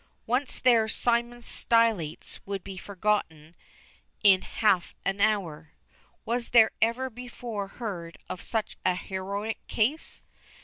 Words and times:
Once 0.25 0.59
there 0.59 0.87
Simon 0.87 1.43
Stylites 1.43 2.39
would 2.43 2.63
be 2.63 2.75
forgotten 2.75 3.55
in 4.23 4.41
half 4.41 4.95
an 5.05 5.21
hour. 5.21 5.73
Was 6.25 6.49
there 6.49 6.71
ever 6.81 7.11
before 7.11 7.67
heard 7.67 8.17
of 8.27 8.41
such 8.41 8.77
an 8.83 8.97
heroic 8.97 9.59
case! 9.67 10.23